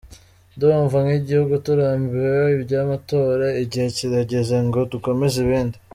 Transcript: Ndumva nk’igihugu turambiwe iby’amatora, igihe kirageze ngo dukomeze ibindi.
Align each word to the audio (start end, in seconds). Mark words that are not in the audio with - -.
Ndumva 0.55 0.97
nk’igihugu 1.05 1.53
turambiwe 1.65 2.37
iby’amatora, 2.55 3.47
igihe 3.63 3.87
kirageze 3.97 4.55
ngo 4.67 4.79
dukomeze 4.91 5.35
ibindi. 5.45 5.77